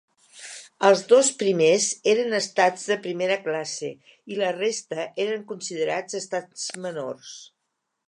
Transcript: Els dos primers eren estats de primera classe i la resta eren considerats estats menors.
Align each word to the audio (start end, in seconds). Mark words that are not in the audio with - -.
Els 0.87 1.03
dos 1.11 1.29
primers 1.41 1.85
eren 2.13 2.33
estats 2.39 2.87
de 2.93 2.99
primera 3.05 3.37
classe 3.45 3.93
i 4.35 4.41
la 4.43 4.51
resta 4.59 5.07
eren 5.29 5.49
considerats 5.55 6.23
estats 6.25 6.69
menors. 6.89 7.41